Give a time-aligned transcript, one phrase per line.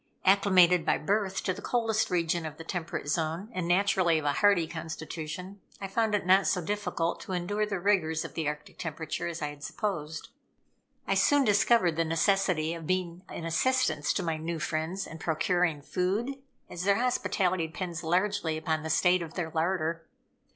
[0.25, 4.33] Acclimated by birth to the coldest region of the temperate zone, and naturally of a
[4.33, 8.79] hardy constitution, I found it not so difficult to endure the rigors of the Arctic
[8.79, 10.29] temperature as I had supposed.
[11.05, 15.83] I soon discovered the necessity of being an assistance to my new friends in procuring
[15.83, 20.07] food, as their hospitality depends largely upon the state of their larder.